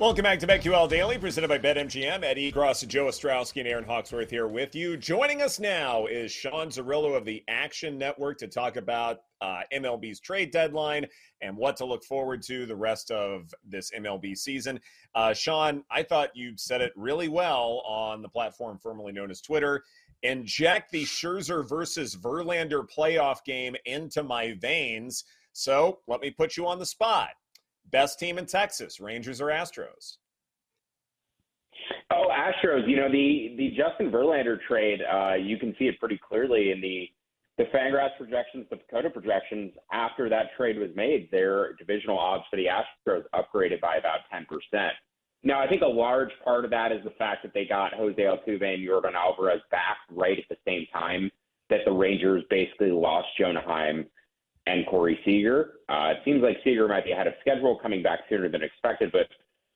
Welcome 0.00 0.22
back 0.22 0.38
to 0.38 0.46
BetQL 0.46 0.88
Daily, 0.88 1.18
presented 1.18 1.48
by 1.48 1.58
BetMGM. 1.58 2.24
Eddie 2.24 2.50
Gross, 2.50 2.80
Joe 2.80 3.08
Ostrowski, 3.08 3.58
and 3.58 3.68
Aaron 3.68 3.84
Hawksworth 3.84 4.30
here 4.30 4.48
with 4.48 4.74
you. 4.74 4.96
Joining 4.96 5.42
us 5.42 5.60
now 5.60 6.06
is 6.06 6.32
Sean 6.32 6.68
Zerillo 6.68 7.14
of 7.14 7.26
the 7.26 7.44
Action 7.48 7.98
Network 7.98 8.38
to 8.38 8.48
talk 8.48 8.76
about 8.76 9.18
uh, 9.42 9.60
MLB's 9.74 10.18
trade 10.18 10.52
deadline 10.52 11.04
and 11.42 11.54
what 11.54 11.76
to 11.76 11.84
look 11.84 12.02
forward 12.02 12.40
to 12.44 12.64
the 12.64 12.74
rest 12.74 13.10
of 13.10 13.52
this 13.62 13.90
MLB 13.90 14.38
season. 14.38 14.80
Uh, 15.14 15.34
Sean, 15.34 15.84
I 15.90 16.02
thought 16.02 16.34
you 16.34 16.54
said 16.56 16.80
it 16.80 16.94
really 16.96 17.28
well 17.28 17.82
on 17.86 18.22
the 18.22 18.28
platform 18.30 18.78
formerly 18.78 19.12
known 19.12 19.30
as 19.30 19.42
Twitter. 19.42 19.84
Inject 20.22 20.92
the 20.92 21.04
Scherzer 21.04 21.68
versus 21.68 22.16
Verlander 22.16 22.86
playoff 22.90 23.44
game 23.44 23.76
into 23.84 24.22
my 24.22 24.54
veins. 24.62 25.24
So 25.52 25.98
let 26.08 26.22
me 26.22 26.30
put 26.30 26.56
you 26.56 26.66
on 26.66 26.78
the 26.78 26.86
spot 26.86 27.28
Best 27.90 28.18
team 28.18 28.38
in 28.38 28.46
Texas, 28.46 29.00
Rangers 29.00 29.40
or 29.40 29.46
Astros? 29.46 30.18
Oh, 32.12 32.28
Astros. 32.30 32.88
You 32.88 32.96
know 32.96 33.10
the 33.10 33.54
the 33.56 33.70
Justin 33.70 34.10
Verlander 34.10 34.58
trade. 34.66 35.00
Uh, 35.02 35.34
you 35.34 35.58
can 35.58 35.74
see 35.78 35.86
it 35.86 35.98
pretty 35.98 36.18
clearly 36.18 36.72
in 36.72 36.80
the 36.80 37.08
the 37.58 37.64
Fangraphs 37.76 38.16
projections, 38.16 38.66
the 38.70 38.76
PECOTA 38.76 39.12
projections. 39.12 39.72
After 39.92 40.28
that 40.28 40.46
trade 40.56 40.78
was 40.78 40.90
made, 40.94 41.30
their 41.30 41.74
divisional 41.74 42.18
odds 42.18 42.44
for 42.50 42.56
the 42.56 42.66
Astros 42.66 43.24
upgraded 43.34 43.80
by 43.80 43.96
about 43.96 44.20
ten 44.30 44.46
percent. 44.46 44.94
Now, 45.42 45.60
I 45.60 45.68
think 45.68 45.82
a 45.82 45.86
large 45.86 46.30
part 46.44 46.64
of 46.64 46.70
that 46.70 46.92
is 46.92 47.02
the 47.02 47.10
fact 47.10 47.42
that 47.42 47.54
they 47.54 47.64
got 47.64 47.94
Jose 47.94 48.20
Altuve 48.20 48.62
and 48.62 48.86
Yordan 48.86 49.14
Alvarez 49.14 49.60
back 49.70 49.96
right 50.10 50.38
at 50.38 50.44
the 50.50 50.56
same 50.66 50.86
time 50.92 51.30
that 51.70 51.80
the 51.86 51.92
Rangers 51.92 52.44
basically 52.50 52.90
lost 52.90 53.28
Jonah 53.38 53.62
Heim 53.64 54.06
and 54.70 54.86
Corey 54.86 55.18
Seager. 55.24 55.74
Uh, 55.88 56.14
it 56.16 56.18
seems 56.24 56.42
like 56.42 56.58
Seager 56.64 56.88
might 56.88 57.04
be 57.04 57.12
ahead 57.12 57.26
of 57.26 57.34
schedule, 57.40 57.78
coming 57.80 58.02
back 58.02 58.20
sooner 58.28 58.48
than 58.48 58.62
expected, 58.62 59.10
but 59.12 59.26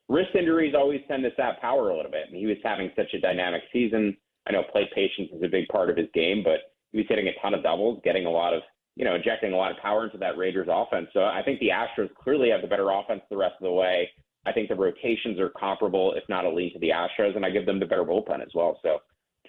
wrist 0.09 0.31
injuries 0.35 0.75
always 0.75 1.01
tend 1.07 1.23
to 1.23 1.31
sap 1.35 1.59
power 1.61 1.89
a 1.89 1.95
little 1.95 2.11
bit. 2.11 2.27
And 2.27 2.37
he 2.37 2.45
was 2.45 2.57
having 2.63 2.91
such 2.95 3.13
a 3.13 3.19
dynamic 3.19 3.63
season. 3.73 4.15
I 4.47 4.51
know 4.51 4.63
plate 4.71 4.93
patience 4.93 5.29
is 5.33 5.43
a 5.43 5.47
big 5.47 5.67
part 5.67 5.89
of 5.89 5.97
his 5.97 6.07
game, 6.13 6.43
but 6.43 6.59
he 6.91 6.99
was 6.99 7.07
hitting 7.09 7.27
a 7.27 7.41
ton 7.41 7.53
of 7.53 7.63
doubles, 7.63 8.01
getting 8.03 8.25
a 8.25 8.31
lot 8.31 8.53
of, 8.53 8.61
you 8.95 9.03
know, 9.03 9.15
injecting 9.15 9.53
a 9.53 9.57
lot 9.57 9.71
of 9.71 9.77
power 9.77 10.05
into 10.05 10.17
that 10.19 10.37
Rangers 10.37 10.67
offense. 10.69 11.07
So 11.13 11.25
I 11.25 11.41
think 11.43 11.59
the 11.59 11.69
Astros 11.69 12.13
clearly 12.15 12.49
have 12.51 12.61
the 12.61 12.67
better 12.67 12.91
offense 12.91 13.21
the 13.29 13.37
rest 13.37 13.55
of 13.59 13.65
the 13.65 13.71
way. 13.71 14.09
I 14.45 14.51
think 14.51 14.69
the 14.69 14.75
rotations 14.75 15.39
are 15.39 15.49
comparable, 15.49 16.13
if 16.13 16.23
not 16.29 16.45
a 16.45 16.49
lead 16.49 16.73
to 16.73 16.79
the 16.79 16.89
Astros, 16.89 17.35
and 17.35 17.43
I 17.43 17.49
give 17.49 17.65
them 17.65 17.79
the 17.79 17.85
better 17.85 18.05
bullpen 18.05 18.41
as 18.41 18.53
well. 18.53 18.79
So 18.83 18.99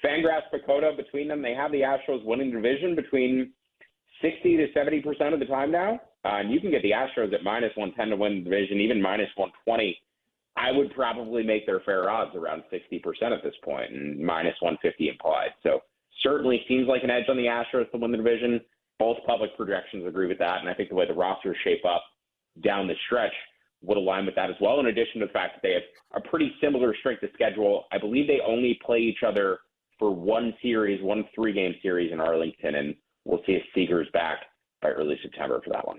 Fangraphs, 0.03 0.51
PECOTA, 0.53 0.97
between 0.97 1.29
them, 1.29 1.43
they 1.43 1.55
have 1.55 1.71
the 1.71 1.83
Astros 1.83 2.25
winning 2.25 2.51
division 2.51 2.97
between 2.97 3.53
60 4.23 4.57
to 4.57 4.67
70 4.73 5.03
percent 5.03 5.35
of 5.35 5.41
the 5.41 5.47
time 5.47 5.71
now. 5.71 6.01
Uh, 6.25 6.41
and 6.41 6.51
you 6.51 6.61
can 6.61 6.71
get 6.71 6.83
the 6.83 6.91
Astros 6.91 7.33
at 7.33 7.45
minus 7.45 7.71
110 7.77 8.11
to 8.11 8.17
win 8.17 8.43
the 8.43 8.51
division, 8.51 8.81
even 8.81 9.01
minus 9.01 9.29
120. 9.37 9.97
I 10.57 10.73
would 10.73 10.93
probably 10.95 11.43
make 11.43 11.67
their 11.67 11.81
fair 11.81 12.11
odds 12.11 12.35
around 12.35 12.65
60 12.71 12.99
percent 13.01 13.33
at 13.33 13.43
this 13.43 13.55
point, 13.63 13.93
and 13.93 14.19
minus 14.19 14.55
150 14.61 15.09
implied. 15.09 15.51
So 15.63 15.81
certainly 16.23 16.65
seems 16.69 16.89
like 16.89 17.05
an 17.05 17.11
edge 17.11 17.29
on 17.29 17.37
the 17.37 17.45
Astros 17.45 17.91
to 17.93 17.99
win 17.99 18.11
the 18.11 18.17
division. 18.17 18.61
Both 18.99 19.19
public 19.27 19.57
projections 19.57 20.07
agree 20.07 20.27
with 20.27 20.39
that, 20.39 20.61
and 20.61 20.69
I 20.69 20.75
think 20.75 20.89
the 20.89 20.95
way 20.95 21.07
the 21.07 21.15
rosters 21.15 21.57
shape 21.63 21.85
up 21.85 22.03
down 22.63 22.87
the 22.87 22.95
stretch 23.07 23.35
would 23.83 23.99
align 23.99 24.25
with 24.25 24.35
that 24.35 24.51
as 24.51 24.57
well. 24.61 24.81
In 24.81 24.87
addition 24.87 25.21
to 25.21 25.27
the 25.27 25.33
fact 25.33 25.57
that 25.57 25.63
they 25.63 25.75
have 25.75 25.83
a 26.15 26.29
pretty 26.29 26.53
similar 26.61 26.95
strength 26.97 27.23
of 27.23 27.31
schedule, 27.35 27.85
I 27.93 27.99
believe 27.99 28.27
they 28.27 28.41
only 28.47 28.81
play 28.85 28.99
each 28.99 29.23
other 29.27 29.59
for 29.99 30.11
one 30.11 30.55
series, 30.63 31.03
one 31.03 31.25
three-game 31.35 31.75
series 31.83 32.13
in 32.13 32.21
Arlington, 32.21 32.75
and 32.75 32.95
we'll 33.27 33.43
see 33.45 33.53
if 33.53 33.63
Seager's 33.75 34.09
back 34.13 34.39
by 34.81 34.89
early 34.89 35.19
September 35.23 35.61
for 35.63 35.71
that 35.71 35.87
one. 35.87 35.99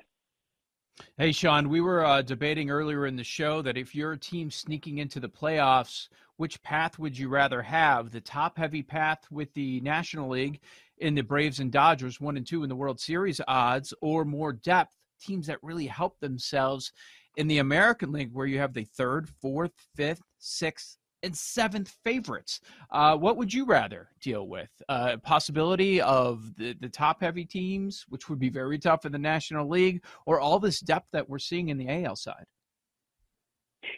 Hey, 1.18 1.32
Sean, 1.32 1.70
we 1.70 1.82
were 1.82 2.04
uh, 2.04 2.24
debating 2.24 2.72
earlier 2.72 3.06
in 3.06 3.16
the 3.16 3.24
show 3.24 3.62
that 3.62 3.78
if 3.78 3.94
you're 3.94 4.14
a 4.14 4.18
team 4.18 4.50
sneaking 4.50 4.98
into 4.98 5.20
the 5.20 5.30
playoffs, 5.30 6.08
which 6.38 6.62
path 6.64 6.98
would 6.98 7.18
you 7.18 7.30
rather 7.30 7.62
have? 7.62 8.10
The 8.10 8.22
top 8.22 8.58
heavy 8.58 8.82
path 8.82 9.20
with 9.30 9.54
the 9.54 9.80
National 9.82 10.30
League 10.30 10.60
in 11.00 11.14
the 11.14 11.22
Braves 11.22 11.60
and 11.60 11.72
Dodgers, 11.72 12.20
one 12.20 12.38
and 12.38 12.48
two 12.48 12.64
in 12.64 12.70
the 12.70 12.76
World 12.76 13.00
Series 13.00 13.42
odds, 13.48 13.94
or 14.02 14.26
more 14.26 14.54
depth, 14.54 14.94
teams 15.20 15.48
that 15.48 15.62
really 15.62 15.88
help 15.88 16.20
themselves 16.20 16.92
in 17.36 17.48
the 17.48 17.60
American 17.60 18.12
League, 18.12 18.34
where 18.34 18.48
you 18.48 18.58
have 18.58 18.74
the 18.74 18.86
third, 18.86 19.30
fourth, 19.42 19.74
fifth, 19.96 20.24
sixth, 20.40 20.98
and 21.28 21.38
seventh 21.38 21.96
favorites. 22.04 22.62
Uh, 22.90 23.16
what 23.16 23.38
would 23.38 23.54
you 23.54 23.66
rather 23.66 24.10
deal 24.22 24.48
with? 24.48 24.70
Uh, 24.90 25.18
possibility 25.18 26.02
of 26.02 26.56
the, 26.56 26.74
the 26.82 26.90
top 26.90 27.22
heavy 27.22 27.46
teams, 27.46 28.06
which 28.10 28.30
would 28.30 28.40
be 28.40 28.50
very 28.50 28.80
tough 28.80 29.06
in 29.06 29.12
the 29.12 29.20
National 29.20 29.70
League, 29.70 30.04
or 30.26 30.40
all 30.40 30.58
this 30.58 30.80
depth 30.80 31.10
that 31.12 31.30
we're 31.30 31.38
seeing 31.38 31.70
in 31.70 31.78
the 31.78 31.88
AL 32.06 32.16
side? 32.16 32.46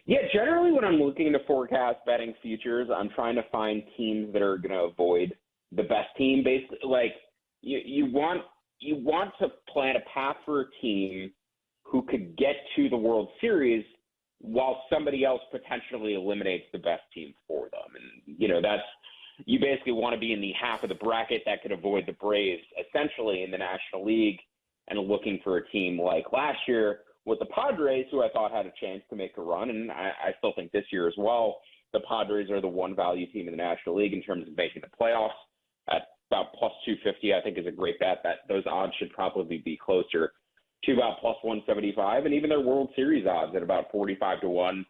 Yeah, 0.05 0.19
generally 0.33 0.71
when 0.71 0.83
I'm 0.83 0.95
looking 0.95 1.31
to 1.33 1.39
forecast 1.47 1.99
betting 2.05 2.33
futures, 2.41 2.89
I'm 2.93 3.09
trying 3.09 3.35
to 3.35 3.43
find 3.51 3.83
teams 3.95 4.33
that 4.33 4.41
are 4.41 4.57
going 4.57 4.71
to 4.71 4.91
avoid 4.91 5.35
the 5.71 5.83
best 5.83 6.09
team. 6.17 6.43
Basically, 6.43 6.79
like 6.83 7.13
you, 7.61 7.79
you 7.85 8.11
want 8.11 8.41
you 8.79 8.95
want 8.97 9.31
to 9.39 9.49
plan 9.71 9.95
a 9.95 10.09
path 10.13 10.37
for 10.45 10.61
a 10.61 10.65
team 10.81 11.31
who 11.83 12.01
could 12.03 12.37
get 12.37 12.55
to 12.75 12.89
the 12.89 12.97
World 12.97 13.29
Series 13.41 13.83
while 14.39 14.83
somebody 14.91 15.25
else 15.25 15.41
potentially 15.51 16.13
eliminates 16.15 16.65
the 16.71 16.79
best 16.79 17.03
team 17.13 17.33
for 17.47 17.69
them. 17.71 17.95
And, 17.95 18.35
you 18.39 18.47
know, 18.47 18.61
that's, 18.61 18.83
you 19.45 19.59
basically 19.59 19.93
want 19.93 20.13
to 20.13 20.19
be 20.19 20.33
in 20.33 20.41
the 20.41 20.53
half 20.59 20.83
of 20.83 20.89
the 20.89 20.95
bracket 20.95 21.43
that 21.45 21.61
could 21.61 21.71
avoid 21.71 22.05
the 22.05 22.13
Braves 22.13 22.63
essentially 22.79 23.43
in 23.43 23.51
the 23.51 23.57
National 23.57 24.05
League 24.05 24.39
and 24.87 24.99
looking 24.99 25.39
for 25.43 25.57
a 25.57 25.67
team 25.69 25.99
like 25.99 26.31
last 26.33 26.59
year 26.67 26.99
with 27.25 27.39
the 27.39 27.45
Padres, 27.45 28.07
who 28.11 28.23
I 28.23 28.29
thought 28.29 28.51
had 28.51 28.65
a 28.65 28.73
chance 28.79 29.03
to 29.09 29.15
make 29.15 29.37
a 29.37 29.41
run. 29.41 29.69
And 29.69 29.91
I, 29.91 30.11
I 30.27 30.31
still 30.37 30.53
think 30.55 30.71
this 30.71 30.85
year 30.91 31.07
as 31.07 31.13
well, 31.17 31.59
the 31.93 32.01
Padres 32.07 32.49
are 32.49 32.61
the 32.61 32.67
one 32.67 32.95
value 32.95 33.31
team 33.31 33.47
in 33.47 33.53
the 33.53 33.57
National 33.57 33.97
League 33.97 34.13
in 34.13 34.21
terms 34.21 34.47
of 34.47 34.55
making 34.57 34.81
the 34.81 35.03
playoffs 35.03 35.29
at 35.89 36.07
about 36.31 36.53
plus 36.53 36.71
250, 36.85 37.33
I 37.33 37.41
think 37.41 37.57
is 37.57 37.65
a 37.65 37.71
great 37.71 37.99
bet. 37.99 38.19
That 38.23 38.47
those 38.47 38.63
odds 38.67 38.93
should 38.99 39.11
probably 39.11 39.57
be 39.57 39.77
closer 39.83 40.33
to 40.85 40.93
about 40.93 41.19
plus 41.19 41.35
175, 41.41 42.25
and 42.25 42.33
even 42.33 42.49
their 42.49 42.61
World 42.61 42.89
Series 42.95 43.27
odds 43.27 43.55
at 43.55 43.63
about 43.63 43.91
45 43.91 44.41
to 44.41 44.49
one. 44.49 44.85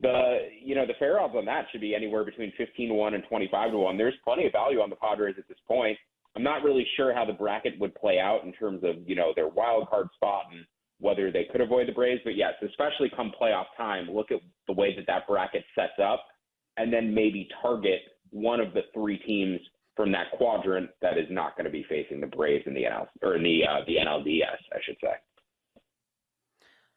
The 0.00 0.48
you 0.60 0.74
know 0.74 0.86
the 0.86 0.94
fair 0.98 1.20
odds 1.20 1.34
on 1.36 1.44
that 1.46 1.66
should 1.70 1.80
be 1.80 1.94
anywhere 1.94 2.24
between 2.24 2.52
15 2.58 2.88
to 2.88 2.94
one 2.94 3.14
and 3.14 3.24
25 3.28 3.70
to 3.70 3.78
one. 3.78 3.96
There's 3.96 4.14
plenty 4.24 4.46
of 4.46 4.52
value 4.52 4.80
on 4.80 4.90
the 4.90 4.96
Padres 4.96 5.36
at 5.38 5.48
this 5.48 5.58
point. 5.66 5.96
I'm 6.36 6.42
not 6.42 6.64
really 6.64 6.86
sure 6.96 7.14
how 7.14 7.24
the 7.24 7.32
bracket 7.32 7.78
would 7.78 7.94
play 7.94 8.18
out 8.18 8.42
in 8.44 8.52
terms 8.52 8.82
of 8.82 8.96
you 9.08 9.14
know 9.14 9.32
their 9.36 9.48
wild 9.48 9.88
card 9.88 10.08
spot 10.16 10.44
and 10.52 10.64
whether 10.98 11.30
they 11.30 11.46
could 11.50 11.60
avoid 11.60 11.88
the 11.88 11.92
Braves. 11.92 12.20
But 12.24 12.36
yes, 12.36 12.54
especially 12.62 13.10
come 13.14 13.32
playoff 13.40 13.66
time, 13.76 14.08
look 14.10 14.30
at 14.30 14.40
the 14.66 14.72
way 14.72 14.94
that 14.96 15.06
that 15.06 15.26
bracket 15.26 15.64
sets 15.74 15.98
up, 16.02 16.24
and 16.76 16.92
then 16.92 17.14
maybe 17.14 17.48
target 17.62 18.00
one 18.30 18.60
of 18.60 18.74
the 18.74 18.82
three 18.92 19.18
teams 19.18 19.60
from 19.96 20.12
that 20.12 20.30
quadrant 20.32 20.90
that 21.02 21.18
is 21.18 21.26
not 21.30 21.56
going 21.56 21.66
to 21.66 21.70
be 21.70 21.84
facing 21.88 22.20
the 22.20 22.26
Braves 22.26 22.64
in 22.66 22.74
the 22.74 22.82
NL 22.82 23.06
or 23.22 23.36
in 23.36 23.42
the 23.42 23.62
uh, 23.64 23.84
the 23.86 23.96
NLDS, 23.96 24.60
I 24.72 24.78
should 24.84 24.96
say. 25.02 25.14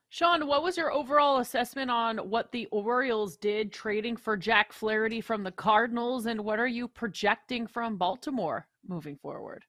Sean, 0.09 0.47
what 0.47 0.63
was 0.63 0.77
your 0.77 0.91
overall 0.91 1.39
assessment 1.39 1.91
on 1.91 2.17
what 2.17 2.51
the 2.51 2.65
Orioles 2.67 3.35
did 3.35 3.73
trading 3.73 4.15
for 4.15 4.37
Jack 4.37 4.71
Flaherty 4.71 5.19
from 5.19 5.43
the 5.43 5.51
Cardinals, 5.51 6.27
and 6.27 6.45
what 6.45 6.59
are 6.59 6.67
you 6.67 6.87
projecting 6.87 7.67
from 7.67 7.97
Baltimore 7.97 8.67
moving 8.87 9.17
forward? 9.17 9.65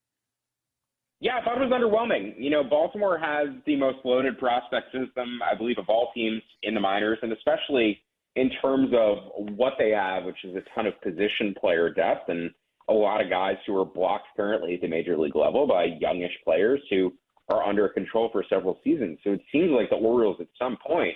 Yeah, 1.21 1.39
I 1.39 1.45
thought 1.45 1.61
it 1.61 1.69
was 1.69 1.73
underwhelming. 1.73 2.35
You 2.39 2.51
know, 2.51 2.63
Baltimore 2.63 3.19
has 3.19 3.49
the 3.67 3.75
most 3.75 3.99
loaded 4.05 4.39
prospect 4.39 4.93
system, 4.93 5.41
I 5.43 5.57
believe, 5.57 5.79
of 5.79 5.89
all 5.89 6.13
teams 6.15 6.41
in 6.63 6.75
the 6.75 6.81
minors, 6.81 7.19
and 7.23 7.33
especially 7.33 8.01
in 8.37 8.51
terms 8.63 8.91
of 8.97 9.19
what 9.57 9.73
they 9.79 9.91
have, 9.91 10.25
which 10.25 10.45
is 10.45 10.55
a 10.55 10.63
ton 10.77 10.87
of 10.87 11.01
position 11.03 11.55
player 11.61 11.93
depth 11.93 12.29
and 12.29 12.51
a 12.89 12.93
lot 12.93 13.21
of 13.21 13.31
guys 13.31 13.57
who 13.67 13.77
are 13.77 13.85
blocked 13.85 14.29
currently 14.37 14.75
at 14.75 14.81
the 14.81 14.89
major 14.89 15.17
league 15.17 15.37
level 15.37 15.67
by 15.67 15.85
youngish 16.01 16.33
players 16.45 16.81
who 16.91 17.13
are 17.49 17.65
under 17.65 17.89
control 17.89 18.29
for 18.31 18.45
several 18.49 18.79
seasons. 18.85 19.19
So 19.25 19.33
it 19.33 19.41
seems 19.53 19.71
like 19.71 19.91
the 19.91 19.97
Orioles 19.97 20.37
at 20.41 20.49
some 20.59 20.77
point 20.85 21.15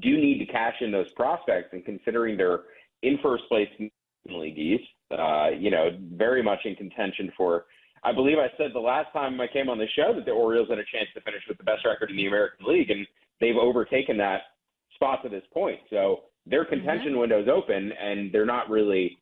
do 0.00 0.16
need 0.16 0.38
to 0.38 0.46
cash 0.46 0.76
in 0.80 0.92
those 0.92 1.10
prospects 1.12 1.70
and 1.72 1.84
considering 1.84 2.36
they're 2.36 2.60
in 3.02 3.18
first 3.22 3.44
place 3.48 3.68
in 3.78 3.90
the 4.26 4.36
league 4.36 4.58
East, 4.58 4.84
uh, 5.10 5.48
you 5.56 5.70
know, 5.70 5.90
very 6.12 6.42
much 6.42 6.60
in 6.64 6.76
contention 6.76 7.32
for 7.36 7.64
I 8.02 8.12
believe 8.12 8.38
I 8.38 8.48
said 8.56 8.70
the 8.72 8.80
last 8.80 9.12
time 9.12 9.38
I 9.40 9.46
came 9.46 9.68
on 9.68 9.78
the 9.78 9.86
show 9.94 10.14
that 10.14 10.24
the 10.24 10.30
Orioles 10.30 10.68
had 10.70 10.78
a 10.78 10.84
chance 10.84 11.08
to 11.14 11.20
finish 11.20 11.42
with 11.46 11.58
the 11.58 11.64
best 11.64 11.84
record 11.84 12.10
in 12.10 12.16
the 12.16 12.26
American 12.26 12.66
League, 12.66 12.90
and 12.90 13.06
they've 13.40 13.56
overtaken 13.56 14.16
that 14.18 14.42
spot 14.94 15.22
to 15.22 15.28
this 15.28 15.44
point. 15.52 15.80
So 15.90 16.22
their 16.46 16.64
contention 16.64 17.10
mm-hmm. 17.10 17.20
window's 17.20 17.48
open, 17.48 17.92
and 17.92 18.32
they're 18.32 18.46
not 18.46 18.70
really 18.70 19.18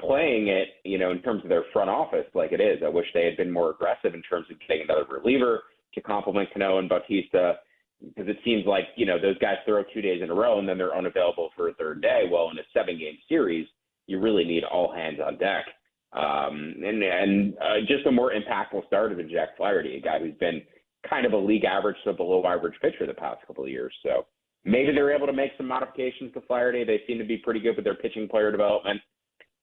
playing 0.00 0.48
it, 0.48 0.68
you 0.84 0.98
know, 0.98 1.10
in 1.10 1.22
terms 1.22 1.42
of 1.42 1.48
their 1.48 1.64
front 1.72 1.90
office 1.90 2.26
like 2.34 2.52
it 2.52 2.60
is. 2.60 2.82
I 2.84 2.88
wish 2.88 3.06
they 3.14 3.24
had 3.24 3.36
been 3.36 3.50
more 3.50 3.70
aggressive 3.70 4.14
in 4.14 4.22
terms 4.22 4.46
of 4.50 4.56
getting 4.60 4.84
another 4.84 5.06
reliever 5.08 5.62
to 5.94 6.00
complement 6.00 6.52
Cano 6.52 6.78
and 6.78 6.88
Bautista 6.88 7.58
because 8.00 8.28
it 8.28 8.38
seems 8.44 8.64
like, 8.66 8.84
you 8.96 9.06
know, 9.06 9.20
those 9.20 9.38
guys 9.38 9.56
throw 9.66 9.82
two 9.92 10.00
days 10.00 10.22
in 10.22 10.30
a 10.30 10.34
row 10.34 10.58
and 10.58 10.68
then 10.68 10.78
they're 10.78 10.96
unavailable 10.96 11.50
for 11.56 11.68
a 11.68 11.74
third 11.74 12.00
day. 12.00 12.24
Well, 12.30 12.50
in 12.50 12.58
a 12.58 12.62
seven 12.72 12.98
game 12.98 13.18
series, 13.28 13.66
you 14.06 14.20
really 14.20 14.44
need 14.44 14.64
all 14.64 14.92
hands 14.92 15.18
on 15.24 15.38
deck. 15.38 15.66
Um, 16.12 16.74
and 16.84 17.02
and 17.02 17.54
uh, 17.58 17.80
just 17.86 18.06
a 18.06 18.10
more 18.10 18.32
impactful 18.32 18.86
starter 18.86 19.14
than 19.14 19.30
Jack 19.30 19.56
Flaherty, 19.56 19.96
a 19.96 20.00
guy 20.00 20.18
who's 20.18 20.34
been 20.40 20.62
kind 21.08 21.24
of 21.24 21.32
a 21.32 21.36
league 21.36 21.64
average 21.64 21.96
to 22.04 22.12
below 22.12 22.42
average 22.44 22.74
pitcher 22.82 23.06
the 23.06 23.14
past 23.14 23.46
couple 23.46 23.64
of 23.64 23.70
years. 23.70 23.94
So 24.02 24.26
maybe 24.64 24.92
they're 24.92 25.14
able 25.14 25.28
to 25.28 25.32
make 25.32 25.52
some 25.56 25.68
modifications 25.68 26.32
to 26.34 26.40
Flaherty. 26.42 26.82
They 26.84 27.02
seem 27.06 27.18
to 27.18 27.24
be 27.24 27.36
pretty 27.36 27.60
good 27.60 27.76
with 27.76 27.84
their 27.84 27.94
pitching 27.94 28.28
player 28.28 28.50
development 28.50 29.00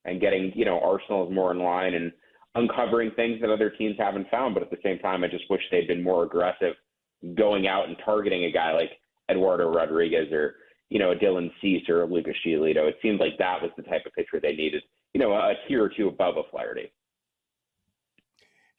and 0.08 0.20
getting, 0.20 0.52
you 0.54 0.64
know, 0.64 0.80
Arsenal's 0.80 1.32
more 1.32 1.52
in 1.52 1.58
line 1.58 1.94
and 1.94 2.12
uncovering 2.54 3.10
things 3.12 3.40
that 3.40 3.50
other 3.50 3.70
teams 3.70 3.96
haven't 3.98 4.30
found. 4.30 4.54
But 4.54 4.62
at 4.62 4.70
the 4.70 4.78
same 4.82 4.98
time, 4.98 5.24
I 5.24 5.28
just 5.28 5.48
wish 5.50 5.62
they'd 5.70 5.88
been 5.88 6.02
more 6.02 6.24
aggressive 6.24 6.74
going 7.34 7.66
out 7.66 7.88
and 7.88 7.96
targeting 8.04 8.44
a 8.44 8.52
guy 8.52 8.72
like 8.72 8.90
Eduardo 9.30 9.72
Rodriguez 9.72 10.32
or, 10.32 10.56
you 10.88 10.98
know, 10.98 11.12
a 11.12 11.16
Dylan 11.16 11.50
Cease 11.60 11.88
or 11.88 12.02
a 12.02 12.06
Lucas 12.06 12.36
Giolito. 12.46 12.88
It 12.88 12.96
seemed 13.02 13.20
like 13.20 13.38
that 13.38 13.60
was 13.60 13.70
the 13.76 13.82
type 13.82 14.06
of 14.06 14.12
pitcher 14.12 14.40
they 14.40 14.54
needed, 14.54 14.82
you 15.14 15.20
know, 15.20 15.32
a 15.32 15.54
tier 15.66 15.84
or 15.84 15.88
two 15.88 16.08
above 16.08 16.36
a 16.36 16.42
Flaherty. 16.50 16.92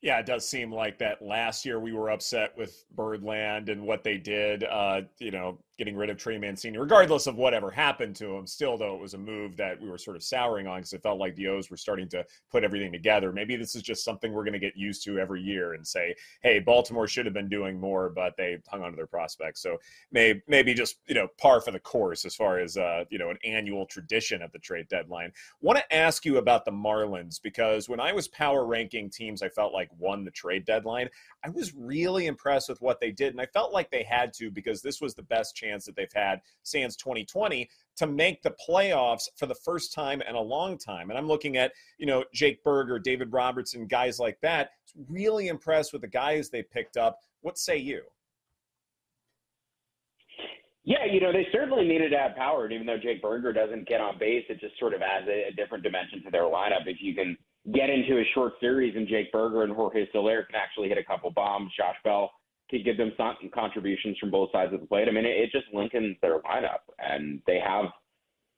Yeah, 0.01 0.19
it 0.19 0.25
does 0.25 0.49
seem 0.49 0.71
like 0.71 0.97
that 0.99 1.21
last 1.21 1.65
year 1.65 1.79
we 1.79 1.91
were 1.91 2.09
upset 2.09 2.57
with 2.57 2.85
Birdland 2.95 3.67
and 3.67 3.85
what 3.85 4.03
they 4.03 4.17
did, 4.17 4.63
uh, 4.63 5.01
you 5.19 5.31
know, 5.31 5.59
getting 5.79 5.95
rid 5.95 6.09
of 6.09 6.17
Trey 6.17 6.37
Mancini, 6.37 6.77
regardless 6.77 7.25
of 7.25 7.37
whatever 7.37 7.71
happened 7.71 8.13
to 8.17 8.35
him. 8.35 8.45
Still, 8.45 8.77
though, 8.77 8.95
it 8.95 9.01
was 9.01 9.13
a 9.13 9.17
move 9.17 9.55
that 9.55 9.81
we 9.81 9.89
were 9.89 9.97
sort 9.97 10.17
of 10.17 10.23
souring 10.23 10.67
on 10.67 10.79
because 10.79 10.91
it 10.91 11.01
felt 11.01 11.17
like 11.17 11.35
the 11.37 11.47
O's 11.47 11.71
were 11.71 11.77
starting 11.77 12.09
to 12.09 12.25
put 12.51 12.65
everything 12.65 12.91
together. 12.91 13.31
Maybe 13.31 13.55
this 13.55 13.75
is 13.75 13.81
just 13.81 14.03
something 14.03 14.33
we're 14.33 14.43
going 14.43 14.53
to 14.53 14.59
get 14.59 14.75
used 14.75 15.05
to 15.05 15.19
every 15.19 15.41
year 15.41 15.73
and 15.73 15.87
say, 15.87 16.13
hey, 16.43 16.59
Baltimore 16.59 17.07
should 17.07 17.25
have 17.25 17.33
been 17.33 17.47
doing 17.47 17.79
more, 17.79 18.09
but 18.09 18.35
they 18.35 18.57
hung 18.67 18.83
on 18.83 18.91
to 18.91 18.95
their 18.97 19.07
prospects. 19.07 19.61
So 19.61 19.77
maybe, 20.11 20.41
maybe 20.49 20.73
just, 20.73 20.97
you 21.07 21.15
know, 21.15 21.29
par 21.39 21.61
for 21.61 21.71
the 21.71 21.79
course 21.79 22.25
as 22.25 22.35
far 22.35 22.59
as, 22.59 22.75
uh, 22.75 23.05
you 23.09 23.17
know, 23.17 23.29
an 23.29 23.37
annual 23.45 23.85
tradition 23.85 24.41
at 24.41 24.51
the 24.51 24.59
trade 24.59 24.89
deadline. 24.89 25.31
Want 25.61 25.79
to 25.79 25.95
ask 25.95 26.25
you 26.25 26.39
about 26.39 26.65
the 26.65 26.71
Marlins 26.71 27.41
because 27.41 27.87
when 27.87 28.01
I 28.01 28.11
was 28.11 28.27
power 28.27 28.65
ranking 28.65 29.09
teams, 29.09 29.41
I 29.41 29.47
felt 29.47 29.71
like 29.71 29.89
won 29.97 30.25
the 30.25 30.31
trade 30.31 30.65
deadline. 30.65 31.09
I 31.41 31.49
was 31.49 31.73
really 31.73 32.27
impressed 32.27 32.67
with 32.67 32.81
what 32.81 32.99
they 32.99 33.11
did. 33.11 33.31
And 33.31 33.39
I 33.39 33.45
felt 33.45 33.71
like 33.71 33.89
they 33.89 34.03
had 34.03 34.33
to 34.33 34.51
because 34.51 34.81
this 34.81 34.99
was 34.99 35.15
the 35.15 35.23
best 35.23 35.55
chance 35.55 35.68
chance 35.69 35.85
that 35.85 35.95
they've 35.95 36.07
had 36.13 36.41
since 36.63 36.95
2020 36.95 37.69
to 37.97 38.07
make 38.07 38.41
the 38.41 38.55
playoffs 38.67 39.23
for 39.35 39.45
the 39.45 39.55
first 39.55 39.93
time 39.93 40.21
in 40.21 40.35
a 40.35 40.41
long 40.41 40.77
time. 40.77 41.09
And 41.09 41.17
I'm 41.17 41.27
looking 41.27 41.57
at, 41.57 41.71
you 41.97 42.05
know, 42.05 42.23
Jake 42.33 42.63
Burger, 42.63 42.99
David 42.99 43.31
Robertson, 43.31 43.87
guys 43.87 44.19
like 44.19 44.39
that. 44.41 44.71
Really 45.09 45.49
impressed 45.49 45.93
with 45.93 46.01
the 46.01 46.07
guys 46.07 46.49
they 46.49 46.63
picked 46.63 46.97
up. 46.97 47.19
What 47.41 47.57
say 47.57 47.77
you? 47.77 48.03
Yeah, 50.85 51.05
you 51.05 51.19
know, 51.19 51.31
they 51.31 51.45
certainly 51.51 51.87
needed 51.87 52.09
to 52.11 52.17
have 52.17 52.35
power. 52.35 52.63
And 52.63 52.73
even 52.73 52.87
though 52.87 52.97
Jake 52.97 53.21
Burger 53.21 53.53
doesn't 53.53 53.87
get 53.87 54.01
on 54.01 54.17
base, 54.17 54.45
it 54.49 54.59
just 54.59 54.79
sort 54.79 54.93
of 54.93 55.01
adds 55.01 55.27
a, 55.27 55.49
a 55.49 55.51
different 55.51 55.83
dimension 55.83 56.23
to 56.23 56.31
their 56.31 56.43
lineup. 56.43 56.87
If 56.87 56.97
you 57.01 57.13
can 57.13 57.37
get 57.73 57.89
into 57.89 58.17
a 58.17 58.23
short 58.33 58.53
series 58.59 58.95
and 58.95 59.07
Jake 59.07 59.31
Burger 59.31 59.63
and 59.63 59.73
Jorge 59.73 60.07
Soler 60.11 60.43
can 60.43 60.55
actually 60.55 60.89
hit 60.89 60.97
a 60.97 61.03
couple 61.03 61.29
bombs, 61.31 61.71
Josh 61.77 61.97
Bell 62.03 62.31
to 62.71 62.79
give 62.79 62.97
them 62.97 63.11
some 63.17 63.35
contributions 63.53 64.17
from 64.19 64.31
both 64.31 64.51
sides 64.51 64.73
of 64.73 64.81
the 64.81 64.85
plate. 64.85 65.07
I 65.07 65.11
mean, 65.11 65.25
it, 65.25 65.35
it 65.37 65.51
just 65.51 65.65
lengthens 65.73 66.17
their 66.21 66.39
lineup, 66.41 66.85
and 66.99 67.41
they 67.47 67.59
have 67.65 67.85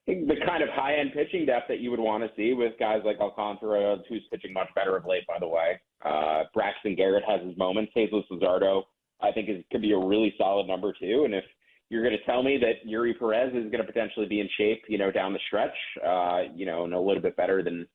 the 0.08 0.36
kind 0.46 0.64
of 0.64 0.70
high 0.70 0.96
end 0.96 1.12
pitching 1.14 1.46
depth 1.46 1.68
that 1.68 1.80
you 1.80 1.92
would 1.92 2.00
want 2.00 2.24
to 2.24 2.30
see 2.36 2.54
with 2.54 2.74
guys 2.80 3.02
like 3.06 3.20
Alcantara, 3.20 3.98
who's 4.10 4.24
pitching 4.32 4.54
much 4.54 4.68
better 4.76 4.98
of 4.98 5.06
late, 5.06 5.26
by 5.28 5.38
the 5.40 5.48
way. 5.48 5.80
Uh, 6.04 6.44
Braxton 6.54 6.96
Garrett 6.96 7.24
has 7.28 7.42
his 7.46 7.58
moments. 7.58 7.94
Jesus 7.96 8.24
Luzardo, 8.32 8.84
I 9.22 9.32
think, 9.32 9.48
is, 9.50 9.64
could 9.72 9.82
be 9.82 9.92
a 9.92 9.98
really 9.98 10.34
solid 10.38 10.68
number 10.68 10.94
two. 11.00 11.24
And 11.26 11.36
if 11.36 11.44
you're 11.90 12.04
going 12.04 12.18
to 12.18 12.26
tell 12.26 12.42
me 12.42 12.58
that 12.58 12.90
Eury 12.90 13.18
Perez 13.18 13.54
is 13.54 13.72
going 13.72 13.86
to 13.86 13.92
potentially 13.92 14.26
be 14.26 14.40
in 14.40 14.50
shape, 14.58 14.82
you 14.88 14.98
know, 14.98 15.12
down 15.12 15.34
the 15.34 15.40
stretch, 15.48 15.76
uh, 16.06 16.42
you 16.56 16.66
know, 16.66 16.84
and 16.86 16.94
a 16.94 17.00
little 17.00 17.22
bit 17.22 17.38
better 17.38 17.62
than 17.62 17.88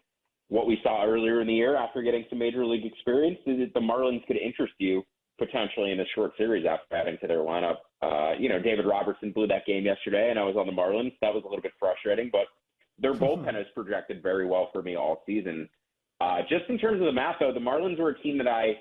what 0.49 0.67
we 0.69 0.79
saw 0.83 1.05
earlier 1.05 1.41
in 1.41 1.49
the 1.49 1.55
year 1.55 1.77
after 1.77 2.03
getting 2.03 2.25
some 2.31 2.39
major 2.39 2.65
league 2.65 2.87
experience, 2.87 3.39
the 3.47 3.81
Marlins 3.81 4.25
could 4.27 4.37
interest 4.37 4.75
you 4.79 5.03
potentially 5.39 5.93
in 5.93 6.01
a 6.01 6.05
short 6.15 6.33
series 6.39 6.67
after 6.67 6.97
adding 6.97 7.19
to 7.21 7.27
their 7.27 7.39
lineup. 7.39 7.77
Uh, 8.03 8.33
you 8.39 8.49
know, 8.49 8.61
David 8.61 8.87
Robertson 8.87 9.33
blew 9.33 9.47
that 9.49 9.67
game 9.67 9.85
yesterday, 9.85 10.31
and 10.31 10.39
I 10.39 10.45
was 10.45 10.57
on 10.57 10.67
the 10.67 10.73
Marlins. 10.73 11.15
That 11.21 11.35
was 11.35 11.43
a 11.45 11.49
little 11.49 11.63
bit 11.63 11.73
frustrating, 11.79 12.31
but 12.33 12.47
their 12.99 13.13
bullpen 13.13 13.55
has 13.55 13.67
projected 13.75 14.23
very 14.23 14.47
well 14.47 14.71
for 14.73 14.83
me 14.83 14.97
all 14.97 15.23
season. 15.27 15.69
Uh, 16.21 16.39
just 16.49 16.65
in 16.69 16.79
terms 16.79 17.01
of 17.01 17.07
the 17.07 17.13
math, 17.13 17.37
though, 17.41 17.53
the 17.53 17.61
Marlins 17.61 17.99
were 17.99 18.11
a 18.11 18.23
team 18.23 18.39
that 18.39 18.49
I 18.49 18.79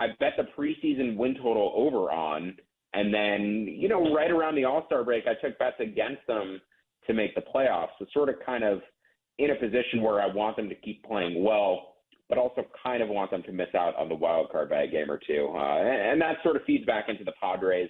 I 0.00 0.08
bet 0.20 0.34
the 0.36 0.44
preseason 0.56 1.16
win 1.16 1.34
total 1.34 1.72
over 1.74 2.10
on, 2.10 2.56
and 2.94 3.12
then 3.12 3.66
you 3.68 3.88
know 3.88 4.14
right 4.14 4.30
around 4.30 4.54
the 4.54 4.64
All 4.64 4.86
Star 4.86 5.04
break, 5.04 5.24
I 5.26 5.34
took 5.34 5.58
bets 5.58 5.76
against 5.80 6.26
them 6.26 6.60
to 7.06 7.14
make 7.14 7.34
the 7.34 7.42
playoffs. 7.42 7.90
So 7.98 8.06
sort 8.12 8.28
of 8.28 8.36
kind 8.44 8.64
of 8.64 8.80
in 9.38 9.50
a 9.50 9.54
position 9.54 10.02
where 10.02 10.20
I 10.20 10.26
want 10.26 10.56
them 10.56 10.68
to 10.68 10.74
keep 10.74 11.04
playing 11.04 11.42
well 11.44 11.94
but 12.28 12.38
also 12.38 12.62
kind 12.82 13.02
of 13.02 13.08
want 13.08 13.30
them 13.30 13.42
to 13.44 13.52
miss 13.52 13.74
out 13.74 13.96
on 13.96 14.08
the 14.08 14.14
wild 14.14 14.50
card 14.50 14.70
by 14.70 14.82
a 14.82 14.86
game 14.86 15.10
or 15.10 15.18
two. 15.26 15.50
Uh, 15.54 15.78
and, 15.78 16.12
and 16.12 16.20
that 16.20 16.36
sort 16.42 16.56
of 16.56 16.62
feeds 16.64 16.84
back 16.84 17.08
into 17.08 17.24
the 17.24 17.32
Padres 17.40 17.88